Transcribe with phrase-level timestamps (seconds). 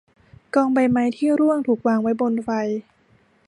[0.55, 2.49] กองใบไม้ที่ร่วงถูกวางไว้บนไฟ